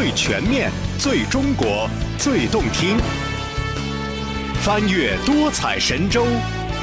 [0.00, 2.96] 最全面、最中国、最动听。
[4.62, 6.24] 翻越多彩神州，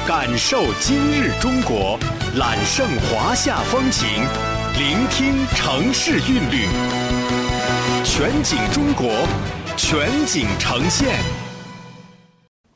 [0.06, 1.98] 感受今日中国，
[2.36, 4.06] 揽胜华夏风情，
[4.78, 6.68] 聆听城市韵律。
[8.04, 9.26] 全景中国，
[9.76, 11.18] 全景呈现。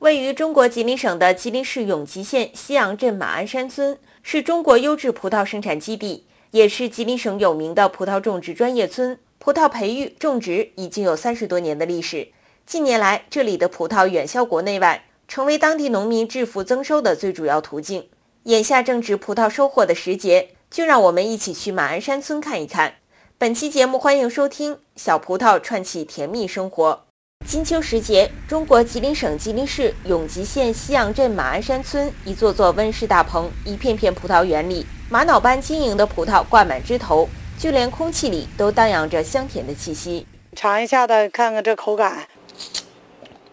[0.00, 9.16] 位于中国吉林省的吉林市永吉县西阳镇马鞍山村，是中国优质葡萄生产基地，也是吉林省有名的葡萄种植专业村。
[9.44, 12.28] 葡萄培育种植已经有三十多年的历史。
[12.64, 18.08] 近年来，这里的葡萄远销国内外，成为当地农民致富增收的最主要途径。
[18.44, 22.94] 眼下正值葡萄收获的时节，就让我们一起去马鞍山村看一看。
[23.36, 27.02] 本期节目欢迎收听《小葡萄串起甜蜜生活》。
[27.44, 37.28] 金秋时节，中国吉林省吉林市永吉县西阳镇马鞍山村一座座温室大棚、一片片葡萄园里，玛瑙般晶莹的葡萄挂满枝头，
[37.62, 40.27] 就连空气里都荡漾着香甜的气息。
[40.56, 42.27] 尝一下子，看看这口感。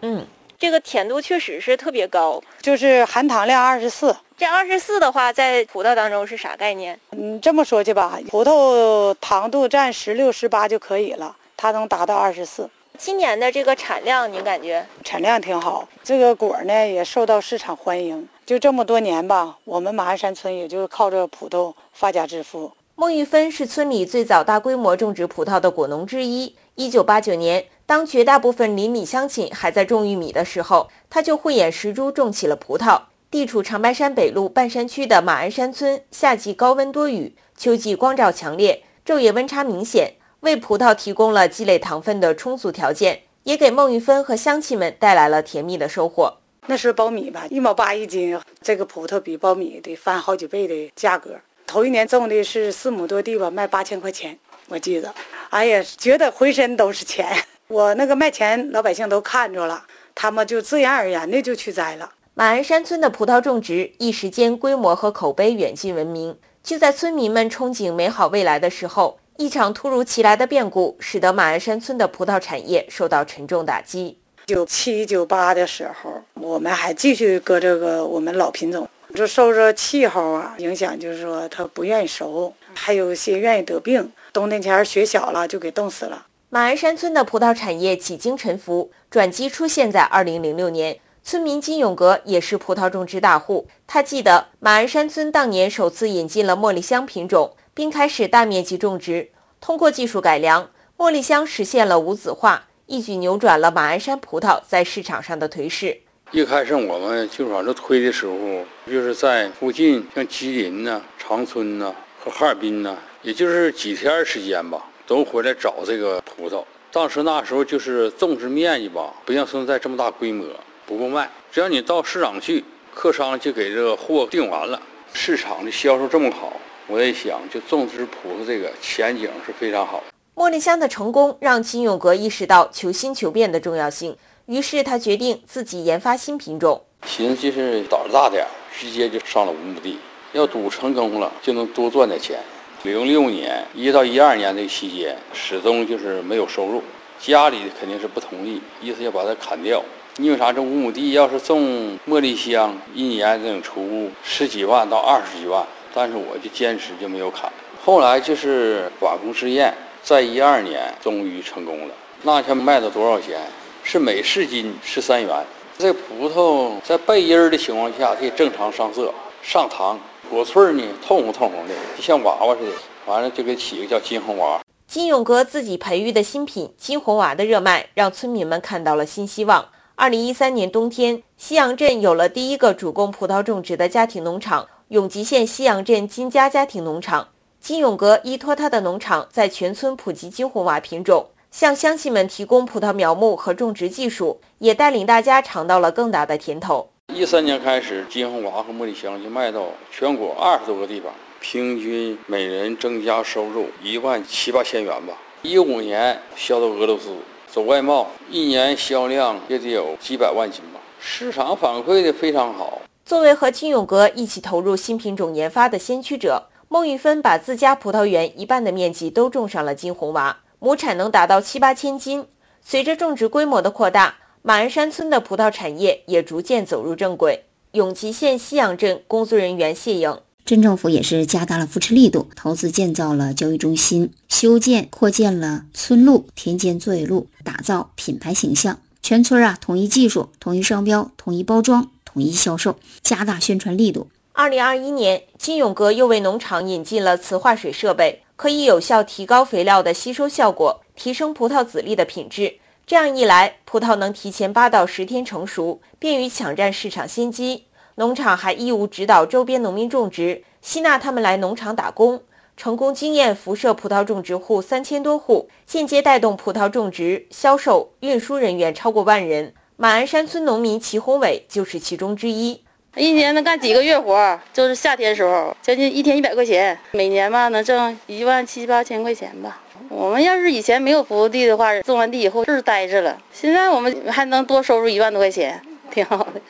[0.00, 0.26] 嗯，
[0.58, 4.16] 这个甜度确实是特别高，就是含糖量二十四。
[4.36, 6.98] 这二十四的话，在葡萄当中是啥概念？
[7.12, 12.68] 嗯，这么说去吧，葡萄糖度占十六、十八就可以了，它能达到二十四。
[12.98, 18.28] 今年的这个产量，您感觉产量挺好，这个果呢也受到市场欢迎。
[18.44, 22.72] 就这么多年吧，我们马鞍山村也就靠着葡萄发家致富。
[23.00, 26.54] 孟玉芬是村里最早大规模种植葡萄的果农之一。
[26.74, 33.00] 一九八九年，当绝大部分邻里乡亲还在种玉米的时候，他就慧眼识珠，种起了葡萄。
[33.30, 40.12] 地处长白山北路半山区的马鞍山村，夏季高温多雨，秋季光照强烈，昼夜温差明显。
[40.40, 46.36] 为葡萄提供了积累糖分的充足条件，也给孟玉芬和乡亲们带来了甜蜜的收获。
[46.66, 51.40] 那是苞米吧，一毛八一斤，这个葡萄比苞米得翻好几倍的价格。
[51.70, 55.14] 头一年种的是四亩多地吧，卖八千块钱，我记得。
[55.50, 57.24] 哎呀，觉得浑身都是钱。
[57.68, 62.10] 我那个卖钱，老百姓都看着了，他们就自然而然的就去摘了。
[62.34, 66.36] 马鞍山村的葡萄种植一时间规模和口碑远近闻名。
[66.60, 69.20] 就在村民们憧憬美好未来的时候。
[69.36, 74.18] 一场突如其来的变故，使得马鞍山村的葡萄产业受到沉重打击。
[74.46, 84.10] 九七九八的时候，我们还继续搁这个我们老品种，就受着气候啊影响，就是说它不愿意熟，还有些愿意得病。
[84.32, 86.26] 冬天前雪小了，就给冻死了。
[86.48, 90.98] 马鞍山村的葡萄产业几经沉浮，转机出现在二零零六年。
[91.22, 97.54] 村民金永革也是葡萄种植大户，他记得马鞍山村当年首次引进了茉莉香品种。
[97.72, 106.00] 并开始大面积种植，通过技术改良，茉莉香实现了无籽化，一举扭转了马鞍山葡萄在市场上的颓势。
[106.32, 116.62] 一开始我们就往这推的时候，就是在附近像吉林呐、长春呐和哈尔滨呐，也就是几天时间吧，都回来找这个葡萄。
[116.92, 120.46] 当时那时候就是种植面积吧，不像现在这么大规模，
[120.86, 121.28] 不够卖。
[121.50, 122.62] 只要你到市场去，
[122.94, 124.80] 客商就给这个货订完了，
[125.12, 126.52] 市场的销售这么好。
[126.86, 130.19] 我在想，就种植葡萄这个前景是非常好的。
[130.36, 136.80] 茉莉香的成功让金永革意识到求新求变的重要性，于是他决定自己研发新品种。
[137.04, 139.98] 寻思就是胆子大点儿，直接就上了五亩地。
[140.32, 142.38] 要赌成功了，就能多赚点钱。
[142.84, 146.80] 零六年一到一二年这期间，始终就是没有收入，
[147.18, 149.82] 家里肯定是不同意，意思要把它砍掉。
[150.18, 150.52] 因为啥？
[150.52, 155.66] 这五亩地要是种茉莉香，一年能出十几万到二十几万。
[155.92, 157.52] 但是我就坚持就没有砍。
[157.84, 161.94] 后来就是寡工试验，在一二年终于成功了。
[162.22, 163.40] 那天卖到多少钱？
[163.82, 165.46] 是每市斤十三元。
[165.78, 169.12] 这葡萄在背阴儿的情况下可以正常上色、
[169.42, 172.72] 上糖，果脆呢透红透红的，就像娃娃似的。
[173.06, 174.60] 完了就给起一个叫金红娃。
[174.86, 179.66] 金勇哥自己培育的新品金红娃的热卖，让村民们看到了新希望。
[179.96, 184.68] 二零一三年冬天，西阳镇有了第一个主攻葡萄种植的家庭农场。
[184.88, 187.28] 永吉县西阳镇金家家庭农场，
[187.60, 196.88] 金永革依托他的农场，在全村普及金红娃品种，向乡亲们提供葡萄苗木和种植技术，也带领大家尝到了更大的甜头。
[197.14, 205.12] 一三年开始，金红娃和茉莉香就卖到全国二十多个地方，平均每人增加收入一万七八千元吧。
[205.42, 207.10] 一五年销到俄罗斯，
[207.46, 210.80] 走外贸，一年销量也得有几百万斤吧。
[210.98, 212.80] 市场反馈的非常好。
[213.04, 222.24] 作为和金永革一起投入新品种研发的先驱者，孟玉芬把自家葡萄园一半的面积都种上了金红娃，亩产能达到七八千斤。
[222.64, 227.46] 随着种植规模的扩大，马鞍山村的葡萄产业也逐渐走入正轨。
[227.72, 238.78] 永吉县西阳镇工作人员谢颖：镇政府也是加大了扶持力度，投资建造了交易中心，修建扩建了村路、田间作业路，打造品牌形象。
[239.02, 244.06] 全村啊，统一技术、统一商标、统一包装、统一销售，加大宣传力度。
[244.32, 252.54] 二零二一年，金永阁又为农场引进了磁化水设备，可以有效提高肥料的吸收效果，提升葡萄籽粒的品质。
[252.86, 257.66] 这样一来，葡萄能提前八到十天成熟，便于抢占市场先机。
[257.96, 262.22] 农场还义务指导周边农民种植，吸纳他们来农场打工，
[262.56, 269.52] 成功经验辐射葡萄种植户三千多户，间接带动葡萄种植、销售、运输人员超过万人。
[269.76, 272.62] 马鞍山村农民齐宏伟就是其中之一。
[272.96, 279.60] 一年能干几个月活，就是夏天时候，将近一天一百块钱，每年吧能挣一万七八千块钱吧。
[279.88, 283.16] 我们要是以前没有葡萄地的话，种完地以后就是呆着了。
[283.32, 286.40] 现在我们还能多收入一万多块钱，挺好的。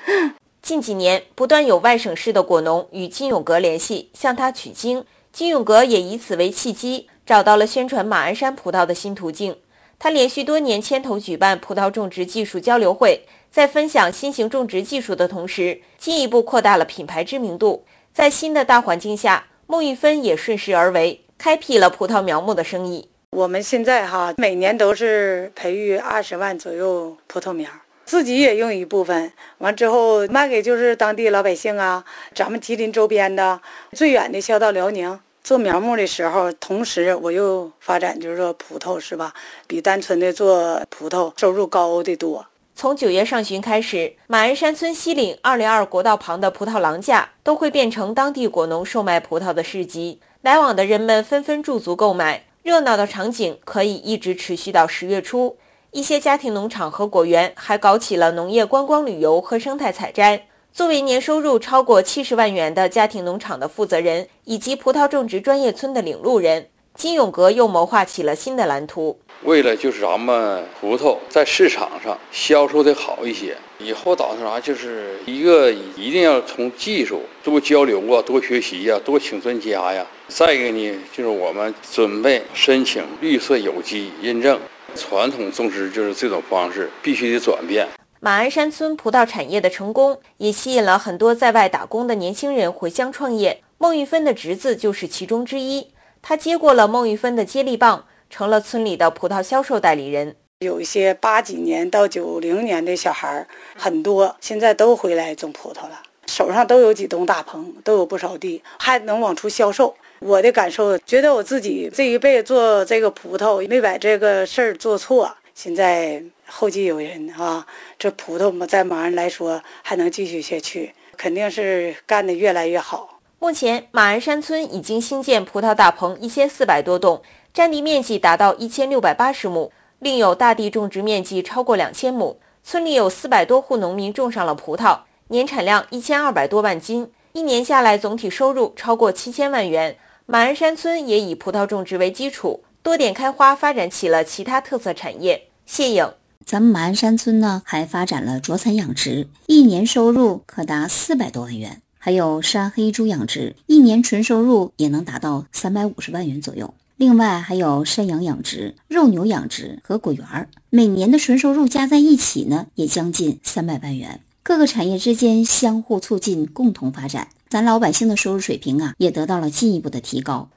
[0.62, 5.04] 近几年，不断有外省市的果农与金永阁联系，向他取经。
[5.32, 9.56] 金永阁也以此为契机，找到了宣传马鞍山葡萄的新途径。
[10.02, 13.20] 他连续多年牵头举办葡萄种植技术交流会，
[13.50, 17.84] 在分享新型种植技术的同时，进一步扩大了品牌知名度。
[18.14, 23.10] 在新的大环境下，孟玉芬也顺势而为，开辟了葡萄苗木的生意。
[23.32, 27.68] 我们现在哈，每年都是培育二十万左右葡萄苗。
[28.06, 32.02] 自己也用一部分，完之后卖给就是当地老百姓啊，
[32.34, 33.60] 咱们吉林周边的，
[33.92, 35.20] 最远的销到辽宁。
[35.42, 39.34] 做苗木的时候，同时我又发展就是说葡萄是吧？
[39.66, 42.46] 比单纯的做葡萄收入高的多。
[42.76, 55.56] 从九月上旬开始，马鞍山村西岭二零二国道旁的葡萄廊架都会变成当地果农售卖葡萄的市集，来往的人们纷纷驻足购买，热闹的场景可以一直持续到十月初。
[55.90, 60.46] 一些家庭农场和果园还搞起了农业观光旅游和生态采摘。
[60.72, 69.18] 作为年收入超过七十万元的家庭农场的负责人，以及葡萄种植专业村的领路人，金永阁又谋划起了新的蓝图。
[69.42, 74.60] 为了就是咱们葡萄在市场上销售的好一些，以后打算啥？
[74.60, 80.06] 就是一个一定要从技术多交流啊，多学习呀，多请专家呀。
[80.28, 84.58] 再一个呢，就是我们准备申请绿色有机认证。
[84.94, 87.88] 传统种植就是这种方式，必须得转变。
[88.22, 93.62] 马鞍山村葡萄产业的成功，也吸引了很多在外打工的年轻人回乡创业。
[93.78, 95.88] 孟玉芬的侄子就是其中之一，
[96.20, 100.36] 他接过了孟玉芬的接力棒，成了村里的葡萄销售代理人。
[100.58, 109.94] 有一些八几年到九零年的小孩儿，很多现在都回来种葡萄了，手上都有几栋大棚，都有不少地，还能往出销售。
[110.18, 115.34] 我的感受，觉得我自己这一辈子做这个葡萄，没把这个事儿做错。
[115.62, 117.66] 现在后继有人啊，
[117.98, 123.20] 这葡萄嘛，在马鞍来说还能继续下去，肯定是干得越来越好。
[123.38, 127.20] 目前，马鞍山村已经新建葡萄大棚一千四百多栋，
[127.52, 132.40] 占地面积达到一千六百八十亩，另有大地种植面积超过两千亩。
[132.64, 139.98] 村里有四百多户农民种上了葡萄，年产量一千二百多万斤，一年下来总体收入超过七千万元。
[140.24, 145.48] 马鞍山村也以葡萄种植为基础，多点开花，发展起了其他特色产业。
[145.72, 146.04] 谢颖，
[146.44, 156.74] 咱们马鞍山村呢，还发展了卓蚕养殖，一年收入可达四百多万元；还有山黑猪养殖，一年纯收入也能达到三百五十万元左右。
[156.96, 164.20] 另外还有山羊养殖、肉牛养殖和果园儿，每年的纯收入加在一起呢，也将近三百万元。
[164.42, 167.28] 各个产业之间相互促进，共同发展。
[167.48, 170.50] 咱老百姓的收入水平啊，也得到了进一步的提高。